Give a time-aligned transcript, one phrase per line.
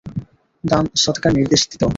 [0.63, 1.81] দান সদকার নির্দেশ দিত।